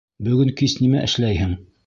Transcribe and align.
Бөгөн 0.27 0.49
кис 0.61 0.75
нимә 0.85 1.05
эшләйһең? 1.11 1.55